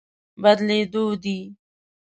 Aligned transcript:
بدلېدو 0.41 1.05
دی. 1.23 1.37